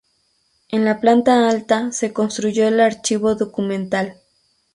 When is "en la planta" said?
0.69-1.47